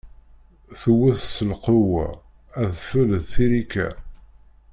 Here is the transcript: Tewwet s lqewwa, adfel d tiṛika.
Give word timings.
Tewwet 0.81 1.21
s 1.33 1.35
lqewwa, 1.51 2.07
adfel 2.63 3.09
d 3.23 3.25
tiṛika. 3.31 3.87